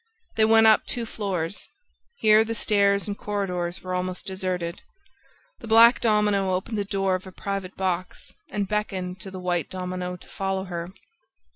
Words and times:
They 0.35 0.45
went 0.45 0.65
up 0.65 0.87
two 0.87 1.05
floors. 1.05 1.67
Here, 2.15 2.43
the 2.43 2.55
stairs 2.55 3.07
and 3.07 3.15
corridors 3.15 3.83
were 3.83 3.93
almost 3.93 4.25
deserted. 4.25 4.81
The 5.59 5.67
black 5.67 5.99
domino 5.99 6.55
opened 6.55 6.79
the 6.79 6.85
door 6.85 7.13
of 7.13 7.27
a 7.27 7.31
private 7.31 7.75
box 7.77 8.33
and 8.49 8.67
beckoned 8.67 9.19
to 9.19 9.29
the 9.29 9.39
white 9.39 9.69
domino 9.69 10.15
to 10.15 10.27
follow 10.27 10.63
her. 10.63 10.91